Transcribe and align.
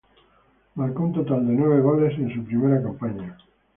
Marcó 0.73 1.03
un 1.03 1.13
total 1.13 1.45
de 1.45 1.53
nueve 1.53 1.79
goles 1.79 2.17
en 2.17 2.33
su 2.33 2.43
primera 2.43 2.81
campaña. 2.81 3.37